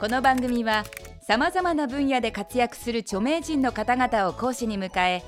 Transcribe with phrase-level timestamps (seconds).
[0.00, 0.84] この番組は
[1.20, 5.22] さまざまな分野で活躍する著名人の方々を講師に迎え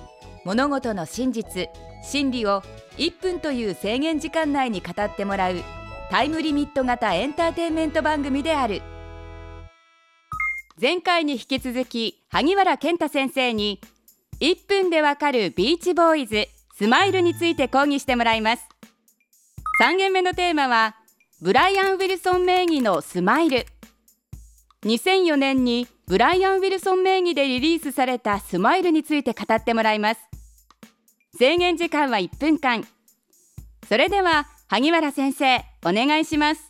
[0.47, 1.69] 物事の真実
[2.03, 2.63] 真理を
[2.97, 5.57] 1分という制限時間内に語ってもらう
[6.11, 8.81] タイムリミット型エンターテインメント番組である。
[10.81, 13.79] 前回に引き続き萩原健太先生に
[14.41, 16.49] 1分でわかるビーチボーイズ
[16.79, 18.67] スマイルについて講義してもらいます。
[19.83, 20.97] 3件目のテーマは
[21.43, 23.67] ブライアン・ウィルソン名義のスマイル。
[24.85, 30.21] 2004年にブライアン・ウィルソン名義でリリースされたスマイルについて語ってもらいます。
[31.39, 32.85] 制限時間は1分間。
[33.89, 36.69] それでは萩原先生お願いします。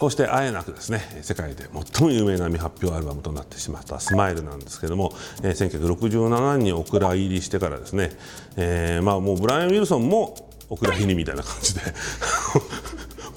[0.00, 8.10] こうしてあえなくですね世界で最も有名な未発表アルバムとなってしまった「スマイルなんですけども、えー、1967年にお蔵入りしてからですね、
[8.56, 11.80] えー、まあもうブライアン・ウィルソンもお蔵入りみたいな感じで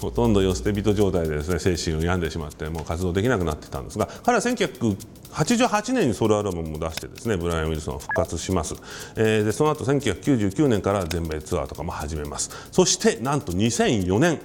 [0.00, 8.74] ほとんど世捨て人状態でですね精神を病んでしまってもう活動できなくなってたんですが彼は1988年にソロアルバムを出してですねブライアン・ウィルソンは復活します、
[9.16, 12.50] えー、でその後1999年から全米ツアーとかも始めます。
[12.72, 14.40] そしてなんと2004年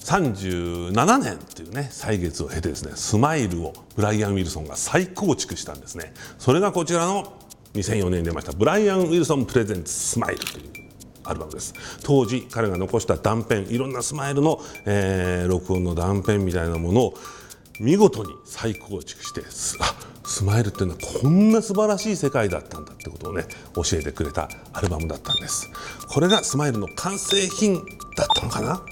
[0.00, 6.14] 37年というね歳月を経てですねスマイルをブライアン・ウィルソンが再構築したんですね。
[6.38, 7.34] それがこちらの
[7.74, 10.77] 2004年に出ましたブライアン・ウィルソンプレゼンツスマイルという。
[11.28, 11.74] アルバムです。
[12.02, 17.14] 当時彼が残した断片いろんなスマイルの、えー、録音の断片みたいなものを
[17.80, 19.42] 見事に再構築して
[19.80, 25.70] あスマイルっていうのはこんな素晴らしい世界だったんだってことをね教えてくれたアルバムだったんです。
[26.08, 27.76] これがスマイルの完成品
[28.16, 28.82] だったのかな？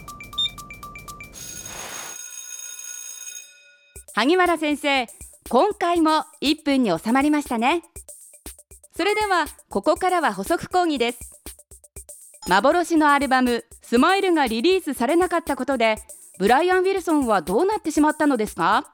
[4.14, 5.06] 萩原先生
[5.48, 7.82] 今回も1分に収まりましたね。
[8.96, 11.18] それではここからは補足講義です。
[12.48, 15.96] 幻のアルバム「スマイルがリリースされなかったことで
[16.38, 18.92] ブライアン・ウィルソンはどうなってしまったのですか？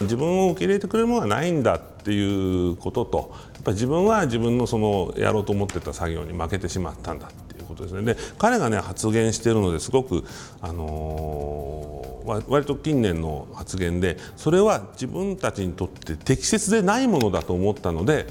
[0.00, 8.02] 自分を受け入れてくれるものはないんだっていうこととやっぱり自分は自分のそのやろうと思ってた作業に負けてしまったんだっていうことですね。
[8.02, 10.24] で彼がね発言しているのですごく、
[10.60, 18.26] あのー、割と近年の発言でそれは自分たちにとって適切でないものだと思ったので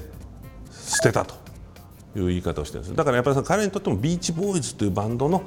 [0.72, 1.43] 捨てたと。
[2.16, 5.42] いう言い方をしてるんですだからやっぱり彼にとってもビーチボーイズというバンドの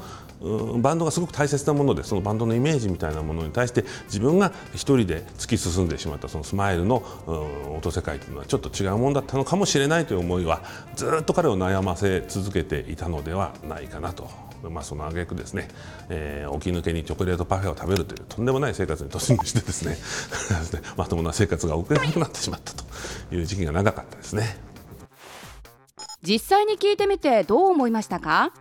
[0.79, 7.03] バンドがすごく大切なものでそのバンドのイメージみたいなものに対して自分が一人で突き進んでしまったそのスマイルの
[7.75, 10.61] 音世界というのはちょっと違うものだったのかもしれないという思いは
[10.95, 14.47] ずっと彼を悩ませ続けていたのではないかなと。
[14.63, 15.67] まあ、その挙句ですね、
[16.09, 19.97] えー、起き抜けにチョコレートパフェを食べるというとんでもない生活に突入してですね
[20.97, 22.83] まともな生活が送れなくなってしまったと
[23.35, 24.57] いう時期が長かったですね。
[26.21, 28.51] 実際に聞いてみてどう思いましたか？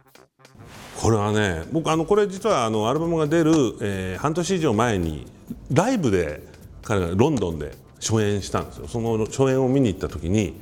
[1.01, 5.27] これはね僕あのこれ実はあのアルバムが出る、えー、半年以上前に
[5.73, 6.43] ライブで
[6.83, 8.89] 彼がロンドンで初演したんですよ。
[8.89, 10.61] その初演を見に行った時に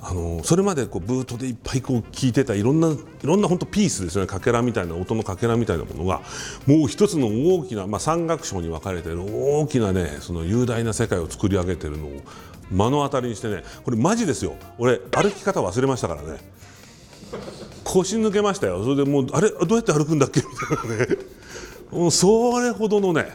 [0.00, 4.28] あのそれまでこうブートでいっぱいこう聴いてたいろんないろんな本当ピースですよね。
[4.28, 6.22] かけらみたいな音のかけらみたいなものが
[6.66, 12.22] もう一つの大きな、まあ、三楽章に分かれてる大きなねその雄大な世界を作り上げてるのを
[12.70, 14.54] 目の当たりにしてねこれマジですよ。
[14.78, 16.38] 俺歩き方忘れましたからね。
[17.84, 18.82] 腰抜けましたよ。
[18.82, 20.40] それでもうあれどうやって歩くんだっけ？
[20.40, 21.16] みたいなね。
[21.90, 23.30] もうそれほどのね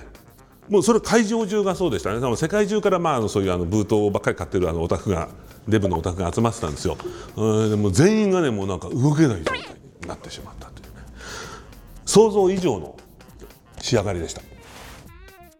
[0.69, 2.35] もうそれ会場中がそうでしたね。
[2.35, 5.29] 世界中からまあそういうあのブートばっかり買ってるあのオタクが
[5.67, 6.97] デブのオタクが集まってたんですよ。
[7.69, 11.03] でも全員がねもうなんか動けない状態になってしまったというね。
[12.05, 12.95] 想像以上の
[13.81, 14.41] 仕上がりでした。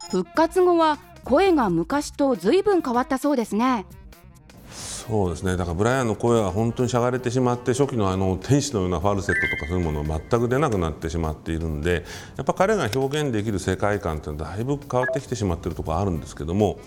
[0.09, 3.85] 復活後は声が昔とずいぶん変わったそうですね。
[4.71, 5.57] そうですね。
[5.57, 12.05] だからブライアンの声は本当にしゃがれてしまって初期のあの天使のようなファルセットとかそういうものは全く出なくなってしまっているんで
[12.37, 16.79] やっぱ彼が表現できる世界観っていうのはだいぶ変わってきてしまってるところあるんですけども